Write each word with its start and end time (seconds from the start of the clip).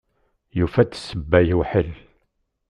Yufa-d 0.57 0.91
ssebba 0.95 1.39
yewḥel. 1.47 1.89